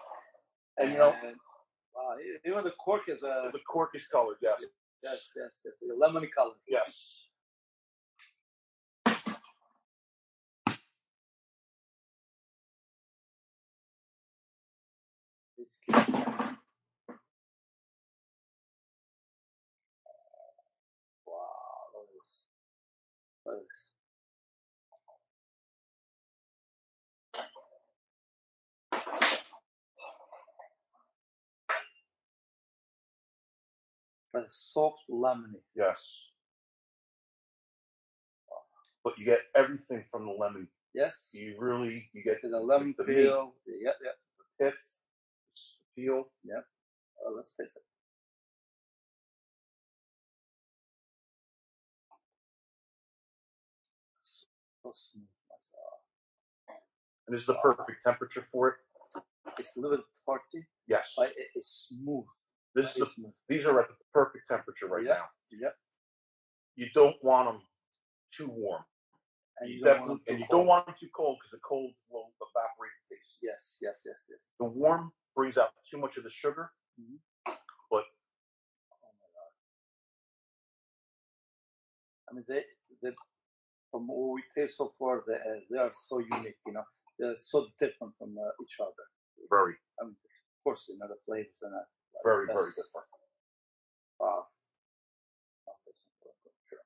And 0.77 0.91
you 0.91 0.97
know, 0.97 1.15
And, 1.23 1.35
wow, 1.95 2.15
even 2.45 2.63
the 2.63 2.71
cork 2.71 3.03
is 3.09 3.23
a 3.23 3.49
the 3.53 3.59
cork 3.67 3.91
is 3.95 4.07
colored. 4.07 4.37
Yes. 4.41 4.63
yes, 5.03 5.31
yes, 5.35 5.61
yes, 5.65 5.75
a 5.83 5.95
lemony 5.95 6.29
color. 6.29 6.53
Yes. 6.67 7.23
Wow, 21.25 21.37
look 21.93 22.03
at 22.03 22.13
this. 22.13 22.43
Look 23.45 23.55
at 23.55 23.61
this. 23.61 23.96
Like 34.37 34.45
soft 34.51 35.01
lemony. 35.09 35.61
Yes. 35.75 36.15
But 39.03 39.17
you 39.17 39.25
get 39.25 39.39
everything 39.55 40.03
from 40.11 40.25
the 40.25 40.31
lemon. 40.31 40.67
Yes. 40.93 41.29
You 41.33 41.55
really 41.59 42.09
you 42.13 42.23
get 42.23 42.39
The 42.43 42.59
lemon 42.59 42.93
the 42.97 43.05
meat, 43.05 43.15
peel. 43.15 43.53
Yeah, 43.65 43.91
yeah. 44.03 44.11
pith, 44.59 44.75
the 45.95 46.01
peel. 46.03 46.25
Oh, 47.25 47.33
let's 47.35 47.53
taste 47.53 47.77
it. 47.77 47.83
So 54.21 54.91
smooth. 54.93 55.25
And 57.27 57.33
this 57.33 57.41
is 57.41 57.47
the 57.47 57.55
perfect 57.55 58.03
temperature 58.03 58.45
for 58.51 58.69
it. 58.69 58.75
It's 59.59 59.75
a 59.75 59.79
little 59.81 59.97
bit 59.97 60.05
tarty, 60.25 60.67
Yes. 60.87 61.13
but 61.17 61.29
it 61.35 61.47
is 61.55 61.67
smooth. 61.89 62.25
This 62.77 62.95
is 62.95 63.15
the, 63.15 63.31
these 63.49 63.65
are 63.65 63.79
at 63.81 63.87
the 63.89 63.95
perfect 64.13 64.47
temperature 64.47 64.87
right 64.87 65.03
Yeah. 65.03 65.13
now. 65.15 65.27
Yep. 65.49 65.75
You 66.75 66.87
don't 66.93 67.15
want 67.23 67.47
them 67.49 67.61
too 68.31 68.49
warm. 68.49 68.83
And 69.59 69.69
you 69.69 69.77
you 69.77 69.83
don't 69.83 69.93
definitely 69.95 70.21
and 70.27 70.37
too 70.37 70.41
you 70.41 70.47
cold. 70.47 70.59
don't 70.59 70.67
want 70.67 70.85
them 70.85 70.95
too 70.99 71.09
cold 71.15 71.37
because 71.39 71.51
the 71.57 71.63
cold 71.67 71.91
will 72.11 72.29
evaporate 72.37 72.93
the 73.09 73.15
taste. 73.15 73.37
Yes, 73.41 73.77
yes, 73.81 74.03
yes, 74.05 74.19
yes. 74.29 74.39
The 74.59 74.65
warm 74.65 75.11
brings 75.35 75.57
out 75.57 75.71
too 75.89 75.97
much 75.97 76.17
of 76.17 76.23
the 76.23 76.29
sugar. 76.29 76.71
But. 77.89 78.05
Oh 78.93 79.11
my 79.21 79.29
god. 79.33 79.51
I 82.29 82.33
mean, 82.35 82.45
they, 82.47 82.61
they 83.01 83.15
from 83.89 84.07
what 84.07 84.35
we 84.35 84.43
taste 84.55 84.77
so 84.77 84.93
far, 84.99 85.23
they, 85.27 85.33
uh, 85.33 85.59
they 85.71 85.79
are 85.79 85.91
so 85.93 86.19
unique. 86.19 86.59
You 86.67 86.73
know, 86.73 86.83
they're 87.17 87.37
so 87.37 87.65
different 87.79 88.13
from 88.19 88.37
uh, 88.37 88.51
each 88.61 88.77
other. 88.79 89.05
Very, 89.49 89.73
I 89.99 90.05
mean, 90.05 90.13
of 90.13 90.63
course, 90.63 90.85
you 90.89 90.97
know 90.99 91.07
the 91.07 91.17
flavors 91.25 91.59
and 91.63 91.73
that. 91.73 91.85
Very, 92.23 92.45
very 92.47 92.57
That's- 92.57 92.75
different. 92.75 93.07
Wow. 94.19 94.47
I'll 95.67 95.79
taste 95.85 96.01
some 96.01 96.17
for 96.21 96.31
it, 96.31 96.53
Sure. 96.69 96.83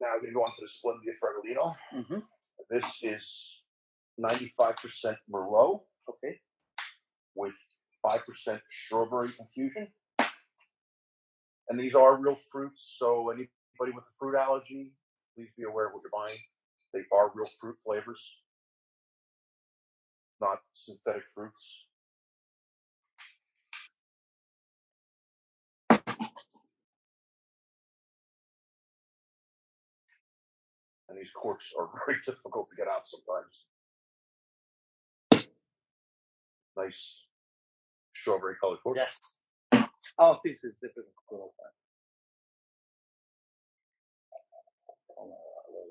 Now 0.00 0.14
we're 0.14 0.20
gonna 0.22 0.32
go 0.32 0.42
on 0.42 0.54
to 0.54 0.60
the 0.60 0.66
Splendia 0.66 1.14
Fregolino. 1.18 1.76
Mhm. 1.92 2.26
This 2.70 3.02
is 3.02 3.62
95% 4.16 5.18
Merlot 5.28 5.86
Okay. 6.08 6.40
with 7.34 7.56
5% 8.02 8.62
strawberry 8.70 9.34
infusion. 9.38 9.92
And 11.68 11.78
these 11.78 11.94
are 11.94 12.16
real 12.20 12.36
fruits, 12.36 12.82
so 12.98 13.30
anybody 13.80 13.94
with 13.96 14.04
a 14.04 14.14
fruit 14.18 14.36
allergy, 14.36 14.92
please 15.34 15.48
be 15.56 15.64
aware 15.64 15.86
of 15.86 15.94
what 15.94 16.02
you're 16.02 16.10
buying. 16.12 16.38
They 16.92 17.00
are 17.16 17.30
real 17.34 17.48
fruit 17.60 17.76
flavors, 17.84 18.38
not 20.40 20.58
synthetic 20.74 21.22
fruits. 21.34 21.86
And 31.08 31.18
these 31.18 31.30
corks 31.30 31.72
are 31.78 31.88
very 32.06 32.18
difficult 32.24 32.70
to 32.70 32.76
get 32.76 32.88
out 32.88 33.06
sometimes. 33.06 33.64
Nice 36.76 37.24
strawberry 38.14 38.54
colored 38.62 38.78
cork. 38.82 38.96
Yes. 38.96 39.18
Oh, 39.72 39.86
I 40.18 40.26
don't 40.26 40.40
think 40.42 40.52
it's 40.52 40.62
difficult 40.62 41.06
to 41.30 41.34
open. 41.36 41.52
Oh 45.18 45.26
my 45.28 45.36
god, 45.36 45.64
I 45.68 45.72
love 45.74 45.88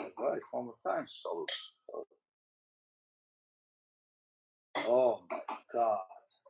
the 0.00 0.02
color. 0.02 0.09
Right, 0.20 0.40
one 0.52 0.66
more 0.66 0.74
time. 0.86 1.04
Salute. 1.06 1.50
Oh 4.86 5.20
my 5.30 5.38
god, 5.72 5.98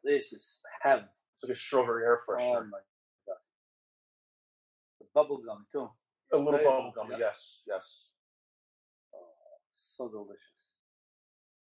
this 0.04 0.32
is 0.32 0.58
heaven. 0.82 1.04
It's 1.34 1.44
like 1.44 1.52
a 1.52 1.56
strawberry 1.58 2.04
air 2.04 2.20
Oh 2.28 2.32
freshener. 2.32 2.68
my 2.70 2.78
god. 3.26 3.36
The 5.00 5.06
bubble 5.14 5.38
gum 5.38 5.66
too. 5.70 5.88
a 6.32 6.36
little 6.36 6.52
very 6.52 6.64
bubble 6.64 6.92
yeah. 7.10 7.16
yes, 7.18 7.62
yes. 7.66 8.12
So 9.74 10.08
delicious. 10.08 10.42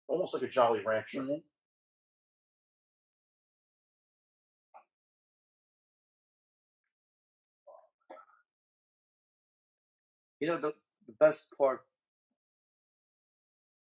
Almost 0.08 0.34
like 0.34 0.44
a 0.44 0.48
Jolly 0.50 0.82
Rancher. 0.86 1.22
Mhm. 1.22 1.44
You 10.40 10.48
know 10.48 10.60
the, 10.60 10.74
the 11.20 11.26
best 11.26 11.48
part. 11.58 11.82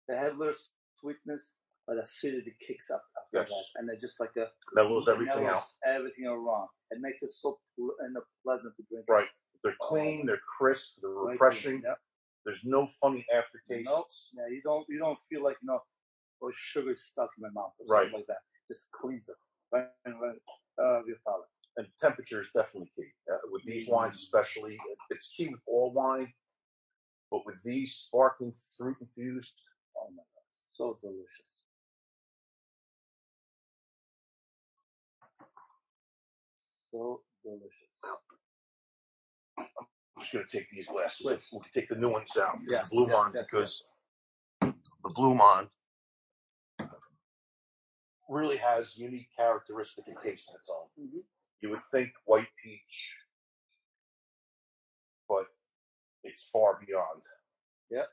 They 0.08 0.16
have 0.16 0.34
a 0.34 0.38
little 0.38 0.54
sweetness, 1.00 1.52
but 1.86 1.98
acidity 1.98 2.54
kicks 2.66 2.90
up 2.90 3.02
after 3.16 3.38
Yes. 3.38 3.48
that, 3.50 3.80
and 3.80 3.90
it's 3.90 4.00
just 4.02 4.20
like 4.20 4.34
a 4.36 4.50
Mellows 4.72 5.08
it 5.08 5.12
everything 5.12 5.46
out. 5.46 5.62
everything 5.84 6.26
around. 6.26 6.68
It 6.90 7.00
makes 7.00 7.22
it 7.22 7.28
so 7.30 7.60
pl- 7.76 7.94
and 8.00 8.16
uh, 8.16 8.20
pleasant 8.42 8.74
to 8.76 8.82
drink. 8.84 9.04
Right. 9.08 9.28
They're 9.62 9.76
clean, 9.80 10.24
they're 10.24 10.40
crisp, 10.58 10.94
they're 11.00 11.10
Right, 11.10 11.32
refreshing. 11.32 11.82
There's 12.44 12.64
no 12.64 12.86
funny 12.86 13.26
aftertaste. 13.32 13.84
Nope. 13.86 14.06
Yeah, 14.32 14.46
you 14.48 14.62
don't 14.62 14.86
you 14.88 14.98
don't 14.98 15.20
feel 15.28 15.42
like 15.42 15.58
you 15.60 15.66
know, 15.66 15.80
or 16.40 16.52
sugar 16.52 16.94
stuck 16.94 17.30
in 17.36 17.42
my 17.42 17.50
mouth 17.50 17.74
or 17.78 17.84
Right. 17.86 18.04
something 18.04 18.20
like 18.20 18.26
that. 18.28 18.42
Just 18.68 18.90
cleans 18.92 19.28
it. 19.28 19.36
Right, 19.70 19.90
right, 20.06 20.40
uh, 20.78 21.04
your 21.04 21.18
palate. 21.26 21.48
And 21.76 21.86
temperature 22.00 22.40
is 22.40 22.50
definitely 22.54 22.90
key. 22.96 23.12
Uh, 23.30 23.36
with 23.50 23.62
these 23.64 23.86
Mm. 23.86 23.92
wines, 23.92 24.16
especially, 24.16 24.78
it's 25.10 25.28
key 25.28 25.48
with 25.48 25.62
all 25.66 25.92
wine. 25.92 26.32
But 27.30 27.44
with 27.44 27.62
these 27.62 27.94
sparkling 27.94 28.54
fruit 28.76 28.96
infused, 29.00 29.54
Oh 29.96 30.08
my 30.10 30.22
god, 30.22 30.44
so 30.72 30.96
delicious. 31.00 31.62
So 36.90 37.20
delicious. 37.44 37.72
I'm 39.58 39.66
just 40.20 40.32
going 40.32 40.46
to 40.48 40.56
take 40.58 40.70
these 40.70 40.88
glasses. 40.88 41.26
Please. 41.26 41.48
We 41.52 41.60
can 41.60 41.70
take 41.72 41.88
the 41.88 41.96
new 41.96 42.10
ones 42.10 42.36
out. 42.36 42.56
Yes, 42.68 42.90
the 42.90 42.96
Blue 42.96 43.06
yes, 43.06 43.12
Mond 43.12 43.34
yes, 43.34 43.46
because 43.50 43.84
the 44.60 45.10
Blue 45.14 45.34
Mond 45.34 45.68
really 48.28 48.56
has 48.58 48.96
unique 48.96 49.28
characteristic 49.36 50.04
and 50.06 50.18
taste 50.18 50.48
of 50.48 50.56
its 50.60 50.70
own. 50.70 51.06
Mhm. 51.06 51.24
You 51.60 51.70
would 51.70 51.80
think 51.90 52.12
white 52.24 52.48
peach, 52.62 53.14
it's 56.28 56.44
far 56.52 56.80
beyond. 56.86 57.22
Yep. 57.90 58.08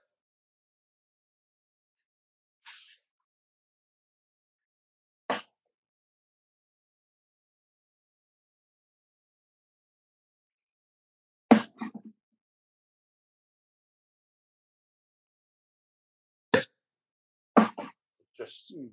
Just 18.38 18.72
Hmm. 18.76 18.88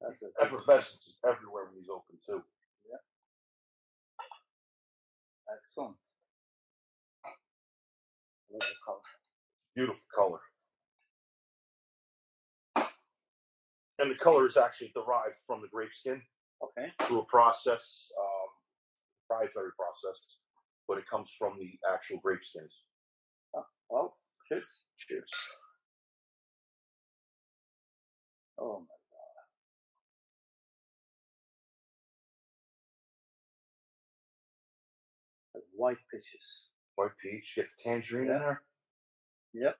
That's 0.00 0.22
it. 0.22 0.32
effervescence 0.40 1.08
is 1.08 1.18
everywhere 1.28 1.66
when 1.66 1.76
he's 1.80 1.90
open 1.90 2.18
too. 2.26 2.42
Excellent. 5.52 5.96
The 8.50 8.66
color. 8.84 9.00
Beautiful 9.74 10.02
color. 10.14 10.40
And 13.98 14.10
the 14.10 14.14
color 14.16 14.46
is 14.46 14.56
actually 14.56 14.92
derived 14.94 15.38
from 15.46 15.60
the 15.60 15.68
grape 15.68 15.92
skin 15.92 16.22
Okay. 16.62 16.88
through 17.02 17.20
a 17.20 17.24
process, 17.26 18.10
um, 18.18 18.48
proprietary 19.28 19.70
process, 19.78 20.38
but 20.88 20.98
it 20.98 21.06
comes 21.08 21.34
from 21.38 21.58
the 21.58 21.78
actual 21.90 22.18
grape 22.20 22.44
skins. 22.44 22.84
Well, 23.90 24.16
cheers. 24.48 24.84
Cheers. 24.98 25.30
Oh 28.58 28.80
my 28.80 28.86
god. 35.54 35.62
White 35.74 35.98
peaches. 36.12 36.69
White 36.96 37.10
peach, 37.22 37.54
get 37.56 37.66
the 37.76 37.82
tangerine 37.82 38.30
in 38.30 38.38
there. 38.38 38.62
Yep. 39.54 39.76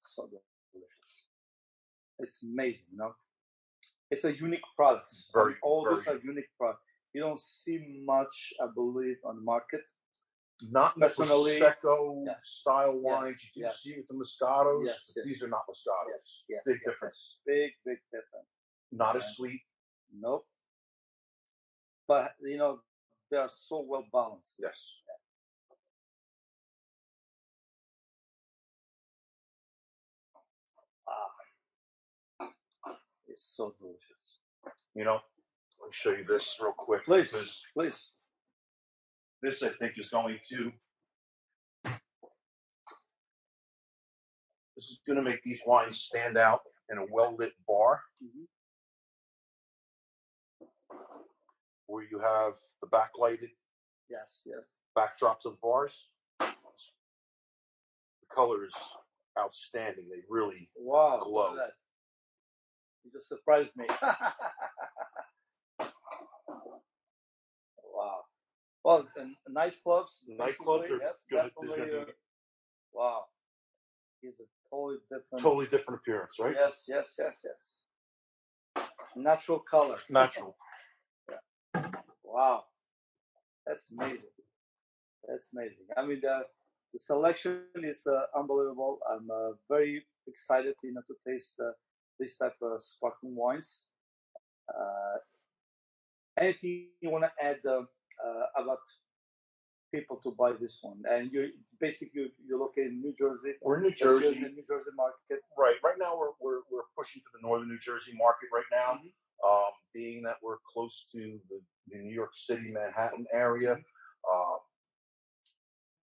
So 0.00 0.28
delicious. 0.72 1.24
It's 2.20 2.42
amazing, 2.44 2.86
you 2.92 2.98
know. 2.98 3.14
It's 4.10 4.24
a 4.24 4.32
unique 4.32 4.60
product. 4.76 5.08
Very, 5.32 5.54
all 5.62 5.82
very 5.84 5.96
these 5.96 6.06
are 6.06 6.18
unique 6.22 6.50
products. 6.56 6.82
You 7.12 7.22
don't 7.22 7.40
see 7.40 7.80
much, 8.04 8.52
I 8.62 8.66
believe, 8.72 9.16
on 9.24 9.36
the 9.36 9.42
market. 9.42 9.80
Not 10.70 10.96
Personally- 10.98 11.58
prosecco 11.60 12.24
Yes. 12.26 12.44
style 12.48 12.98
wines. 12.98 13.42
Yes, 13.42 13.54
you 13.56 13.62
yes. 13.62 13.80
see 13.82 13.96
with 13.96 14.06
the 14.08 14.14
Moscatos. 14.14 14.84
Yes, 14.86 15.06
but 15.06 15.16
yes. 15.16 15.24
These 15.26 15.42
are 15.42 15.48
not 15.48 15.66
Moscatos. 15.68 16.08
Yes, 16.10 16.44
yes, 16.48 16.62
Big 16.66 16.80
difference. 16.84 17.40
Big, 17.46 17.72
big 17.84 17.98
difference. 18.10 18.48
Not 18.92 19.14
Yeah. 19.14 19.20
as 19.20 19.36
sweet. 19.36 19.62
Nope. 20.12 20.48
But 22.06 22.36
you 22.40 22.56
know, 22.56 22.82
they 23.30 23.36
are 23.38 23.48
so 23.48 23.80
well 23.80 24.04
balanced. 24.12 24.60
Yes. 24.62 24.94
Ah. 31.06 31.30
It's 33.28 33.44
so 33.56 33.74
delicious. 33.78 34.38
You 34.94 35.04
know, 35.04 35.14
let 35.80 35.86
me 35.88 35.92
show 35.92 36.10
you 36.12 36.24
this 36.24 36.58
real 36.60 36.72
quick. 36.72 37.04
Please, 37.04 37.64
please. 37.74 38.10
This 39.44 39.62
I 39.62 39.68
think 39.68 39.98
is 39.98 40.08
going 40.08 40.38
to 40.48 40.72
this 44.74 44.86
is 44.86 45.00
going 45.06 45.18
to 45.18 45.22
make 45.22 45.42
these 45.44 45.60
wines 45.66 46.00
stand 46.00 46.38
out 46.38 46.62
in 46.90 46.96
a 46.98 47.04
well 47.10 47.36
lit 47.36 47.52
bar 47.68 48.02
Mhm. 48.22 48.48
where 51.86 52.04
you 52.04 52.18
have 52.18 52.54
the 52.80 52.88
backlighted 52.88 53.54
Yes, 54.08 54.42
yes. 54.46 54.64
backdrops 54.96 55.44
of 55.44 55.52
the 55.52 55.58
bars. 55.62 56.08
The 56.40 58.26
color 58.30 58.64
is 58.64 58.74
outstanding. 59.38 60.08
They 60.08 60.22
really 60.28 60.70
Wow. 60.74 61.20
Glow. 61.24 61.54
You 63.04 63.10
just 63.12 63.28
surprised 63.28 63.76
me. 63.76 63.86
wow. 67.84 68.24
Well, 68.84 69.08
and 69.16 69.34
nightclubs. 69.50 70.20
nightclubs 70.38 70.90
are 70.90 71.00
yes, 71.00 71.24
gonna, 71.30 71.48
definitely, 71.48 71.68
gonna 71.68 71.90
be 71.90 71.96
uh, 71.96 72.04
wow. 72.92 73.24
He's 74.20 74.34
a 74.40 74.44
totally 74.70 74.98
different. 75.10 75.42
totally 75.42 75.66
different 75.66 76.00
appearance, 76.00 76.36
right? 76.38 76.54
Yes, 76.54 76.84
yes, 76.86 77.14
yes, 77.18 77.44
yes. 77.44 78.84
Natural 79.16 79.58
color. 79.60 79.96
Natural. 80.10 80.54
Yeah. 81.30 81.82
Wow, 82.22 82.64
that's 83.66 83.90
amazing. 83.90 84.30
That's 85.26 85.48
amazing. 85.54 85.86
I 85.96 86.04
mean, 86.04 86.20
the 86.20 86.42
the 86.92 86.98
selection 86.98 87.62
is 87.76 88.06
uh, 88.06 88.38
unbelievable. 88.38 88.98
I'm 89.10 89.30
uh, 89.30 89.52
very 89.68 90.04
excited, 90.26 90.74
you 90.82 90.92
know, 90.92 91.02
to 91.06 91.14
taste 91.26 91.54
uh, 91.58 91.70
this 92.20 92.36
type 92.36 92.56
of 92.60 92.82
sparkling 92.82 93.34
wines. 93.34 93.80
Uh, 94.68 95.18
anything 96.38 96.88
you 97.00 97.10
want 97.10 97.24
to 97.24 97.32
add 97.42 97.60
uh, 98.24 98.62
about 98.62 98.78
people 99.92 100.16
to 100.22 100.30
buy 100.32 100.52
this 100.60 100.78
one? 100.82 101.02
And 101.10 101.30
you 101.32 101.50
basically 101.80 102.10
you, 102.14 102.28
you're 102.46 102.58
located 102.58 102.92
in 102.92 103.00
New 103.02 103.14
Jersey. 103.18 103.52
We're 103.62 103.76
in 103.78 103.82
New 103.84 103.94
Jersey. 103.94 104.34
the 104.34 104.48
New 104.48 104.62
Jersey 104.66 104.90
market. 104.96 105.42
Right. 105.58 105.76
Right 105.84 105.96
now, 105.98 106.16
we're, 106.18 106.34
we're, 106.40 106.62
we're 106.70 106.88
pushing 106.96 107.22
for 107.22 107.38
the 107.38 107.46
northern 107.46 107.68
New 107.68 107.78
Jersey 107.78 108.12
market 108.16 108.48
right 108.52 108.64
now, 108.72 108.98
Mhm. 109.00 109.12
um, 109.48 109.72
being 109.94 110.22
that 110.22 110.36
we're 110.42 110.58
close 110.72 111.06
to 111.12 111.38
the, 111.48 111.60
the 111.88 111.98
New 111.98 112.14
York 112.14 112.34
City, 112.34 112.72
Manhattan 112.72 113.26
area. 113.32 113.74
Uh, 114.32 114.56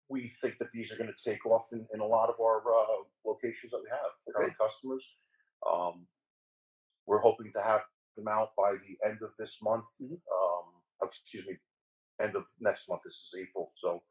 we 0.08 0.28
think 0.28 0.58
that 0.58 0.70
these 0.72 0.92
are 0.92 0.96
going 0.96 1.12
to 1.14 1.30
take 1.30 1.44
off 1.46 1.66
in, 1.72 1.86
in 1.94 2.00
a 2.00 2.04
lot 2.06 2.28
of 2.28 2.36
our 2.40 2.60
uh, 2.60 3.02
locations 3.24 3.72
that 3.72 3.80
we 3.82 3.88
have, 3.90 4.10
current 4.34 4.52
customers. 4.60 5.16
Um, 5.70 6.06
we're 7.06 7.20
hoping 7.20 7.50
to 7.54 7.62
have 7.62 7.80
them 8.16 8.28
out 8.28 8.50
by 8.56 8.72
the 8.72 9.08
end 9.08 9.18
of 9.22 9.30
this 9.38 9.58
month. 9.62 9.84
Mhm. 10.00 10.12
Um, 10.12 10.64
excuse 11.02 11.46
me, 11.46 11.56
end 12.22 12.36
of 12.36 12.44
next 12.60 12.88
month. 12.88 13.02
This 13.04 13.14
is 13.14 13.34
April. 13.42 13.72
So 13.74 14.02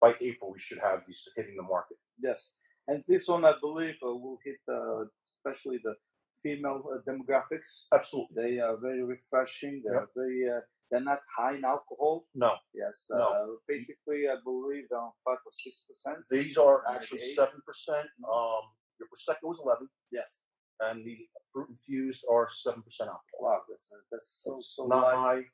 by 0.00 0.14
April, 0.20 0.52
we 0.52 0.58
should 0.58 0.78
have 0.82 1.00
these 1.06 1.22
hitting 1.36 1.56
the 1.56 1.62
market. 1.62 1.96
Yes, 2.22 2.52
and 2.88 3.02
this 3.08 3.28
one 3.28 3.44
I 3.44 3.54
believe 3.60 3.96
uh, 4.02 4.14
will 4.14 4.38
hit 4.44 4.56
uh, 4.68 5.04
especially 5.32 5.78
the 5.82 5.94
female 6.42 6.82
uh, 6.92 6.98
demographics. 7.10 7.84
Absolutely. 7.94 8.34
They 8.42 8.58
are 8.60 8.76
very 8.76 9.02
refreshing. 9.02 9.82
They're 9.84 10.08
very. 10.16 10.40
Uh, 10.56 10.60
they're 10.90 11.00
not 11.12 11.20
high 11.38 11.54
in 11.54 11.64
alcohol. 11.64 12.24
No, 12.34 12.52
Yes. 12.74 13.06
No. 13.10 13.22
Uh, 13.22 13.46
basically, 13.68 14.26
I 14.26 14.36
believe 14.44 14.86
on 14.90 15.12
five 15.24 15.38
or 15.46 15.52
six 15.52 15.84
percent. 15.88 16.18
These 16.30 16.56
are 16.56 16.82
actually 16.90 17.20
seven 17.20 17.60
percent. 17.64 18.08
Um, 18.26 18.64
your 18.98 19.06
prosecco 19.12 19.44
was 19.52 19.60
eleven, 19.64 19.86
Yes. 20.10 20.34
and 20.80 21.04
the 21.06 21.16
fruit 21.52 21.68
infused 21.70 22.24
are 22.28 22.48
seven 22.50 22.82
percent 22.82 23.08
alcohol. 23.08 23.40
Wow, 23.40 23.60
that's 23.68 23.88
uh, 23.92 24.02
that's 24.10 24.42
so 24.42 24.54
It's 24.54 24.74
so 24.74 24.86
not 24.86 25.14
light. 25.14 25.46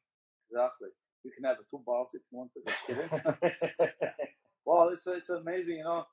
Exactly. 0.50 0.88
You 1.26 1.32
can 1.34 1.44
have 1.44 1.58
a 1.58 1.64
two 1.70 1.82
bottles 1.84 2.14
if 2.14 2.22
you 2.30 2.38
want 2.38 2.52
to. 2.54 2.60
Just 2.66 2.86
kidding. 2.86 3.90
Well, 4.66 4.88
it's 4.88 5.06
it's 5.06 5.30
amazing, 5.30 5.76
you 5.78 5.84
know. 5.84 6.04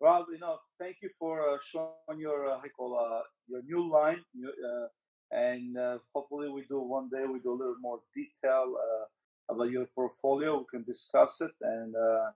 Rob, 0.00 0.26
you 0.32 0.40
know, 0.40 0.58
thank 0.80 0.96
you 1.00 1.10
for 1.16 1.48
uh, 1.48 1.58
showing 1.64 2.18
your 2.18 2.50
uh, 2.50 2.58
you 2.64 2.70
call 2.76 2.98
uh, 2.98 3.22
your 3.46 3.62
new 3.62 3.88
line, 3.88 4.24
your, 4.34 4.50
uh, 4.50 4.88
and 5.30 5.78
uh, 5.78 5.98
hopefully 6.12 6.48
we 6.48 6.64
do 6.68 6.80
one 6.80 7.08
day 7.08 7.24
we 7.24 7.38
do 7.38 7.52
a 7.52 7.60
little 7.62 7.76
more 7.80 8.00
detail 8.12 8.74
uh, 8.76 9.54
about 9.54 9.70
your 9.70 9.86
portfolio. 9.94 10.58
We 10.58 10.64
can 10.78 10.82
discuss 10.82 11.40
it, 11.40 11.52
and 11.60 11.94
uh, 11.94 12.30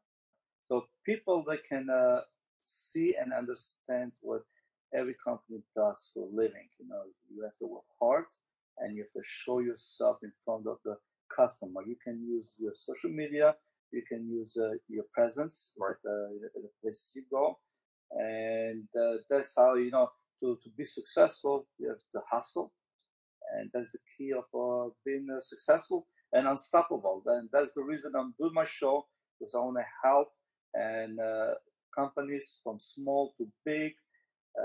so 0.69 0.85
people 1.05 1.45
they 1.47 1.59
can 1.59 1.91
uh, 1.91 2.21
see 2.65 3.17
and 3.21 3.33
understand 3.33 4.13
what 4.23 4.43
every 4.95 5.17
company 5.23 5.59
does 5.75 6.11
for 6.15 6.23
a 6.23 6.35
living. 6.35 6.69
You 6.79 6.89
know, 6.89 7.03
you 7.35 7.43
have 7.43 7.57
to 7.59 7.67
work 7.67 7.89
hard, 8.01 8.27
and 8.79 8.97
you 8.97 9.03
have 9.03 9.11
to 9.21 9.29
show 9.29 9.59
yourself 9.59 10.19
in 10.23 10.33
front 10.45 10.69
of 10.69 10.79
the 10.85 10.97
customer. 11.35 11.83
You 11.87 11.97
can 12.03 12.23
use 12.23 12.55
your 12.59 12.73
social 12.75 13.11
media 13.11 13.55
you 13.93 14.03
can 14.07 14.29
use 14.29 14.57
uh, 14.61 14.73
your 14.89 15.05
presence 15.13 15.73
Right. 15.79 15.91
at, 15.91 16.03
the, 16.03 16.49
at 16.57 16.63
the 16.63 16.71
places 16.83 17.13
you 17.15 17.25
go 17.31 17.59
and 18.13 18.85
uh, 18.99 19.19
that's 19.29 19.55
how 19.57 19.75
you 19.75 19.91
know 19.91 20.11
to, 20.41 20.59
to 20.63 20.71
be 20.77 20.85
successful 20.85 21.67
you 21.79 21.89
have 21.89 21.99
to 22.13 22.21
hustle 22.31 22.73
and 23.57 23.71
that's 23.73 23.91
the 23.93 23.99
key 24.17 24.33
of 24.33 24.45
uh, 24.55 24.91
being 25.05 25.27
uh, 25.35 25.41
successful 25.41 26.07
and 26.33 26.47
unstoppable 26.47 27.23
and 27.27 27.49
that's 27.53 27.73
the 27.75 27.83
reason 27.83 28.13
i'm 28.19 28.35
doing 28.39 28.55
my 28.55 28.65
show 28.65 29.07
because 29.39 29.55
i 29.55 29.59
want 29.59 29.77
to 29.77 29.85
help 30.05 30.29
and 30.75 31.19
uh, 31.21 31.55
companies 31.97 32.59
from 32.63 32.79
small 32.79 33.33
to 33.37 33.47
big 33.65 33.93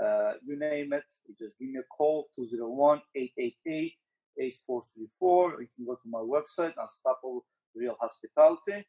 uh, 0.00 0.32
you 0.46 0.58
name 0.58 0.92
it 0.92 1.04
you 1.26 1.34
just 1.38 1.58
give 1.58 1.68
me 1.68 1.78
a 1.80 1.96
call 1.96 2.26
201-888 2.38 3.92
8434 4.38 5.60
you 5.62 5.68
can 5.74 5.84
go 5.86 5.94
to 5.94 6.08
my 6.08 6.20
website 6.20 6.72
unstoppable 6.78 7.44
real 7.74 7.96
hospitality 8.00 8.86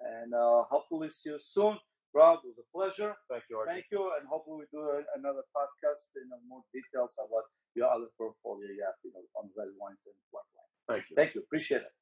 and 0.00 0.34
uh, 0.34 0.62
hopefully 0.70 1.10
see 1.10 1.30
you 1.30 1.38
soon. 1.40 1.78
Rob, 2.14 2.40
it 2.44 2.48
was 2.48 2.58
a 2.58 2.68
pleasure. 2.76 3.14
Thank 3.30 3.44
you, 3.50 3.58
Archie. 3.58 3.72
Thank 3.72 3.86
you, 3.92 4.00
and 4.18 4.26
hopefully 4.28 4.64
we 4.64 4.66
do 4.72 4.80
a, 4.82 5.02
another 5.18 5.44
podcast 5.54 6.08
in 6.16 6.26
uh, 6.32 6.38
more 6.48 6.62
details 6.72 7.14
about 7.18 7.44
your 7.74 7.88
other 7.90 8.08
portfolio 8.16 8.68
you 8.70 8.82
have, 8.84 8.96
you 9.04 9.12
know, 9.12 9.22
on 9.36 9.50
red 9.56 9.68
wines 9.78 10.00
and 10.06 10.14
white 10.30 10.48
wines. 10.56 10.74
Thank 10.88 11.10
you. 11.10 11.16
Thank 11.16 11.34
you, 11.34 11.42
appreciate 11.42 11.82
it. 11.82 11.94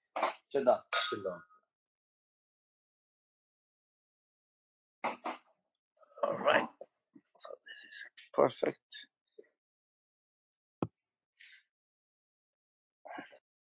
Sit 0.48 0.64
down. 0.64 0.78
Been 1.12 1.22
done. 1.24 1.42
All 6.24 6.38
right. 6.38 6.68
So 7.38 7.50
this 7.68 7.80
is 7.90 8.04
perfect. 8.34 8.85